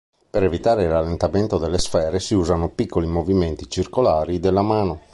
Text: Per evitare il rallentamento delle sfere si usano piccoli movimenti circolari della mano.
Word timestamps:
Per 0.31 0.41
evitare 0.41 0.81
il 0.81 0.89
rallentamento 0.89 1.59
delle 1.59 1.77
sfere 1.77 2.19
si 2.19 2.33
usano 2.33 2.69
piccoli 2.69 3.05
movimenti 3.05 3.69
circolari 3.69 4.39
della 4.39 4.63
mano. 4.63 4.99